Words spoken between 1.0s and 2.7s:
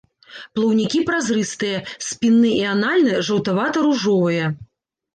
празрыстыя, спінны і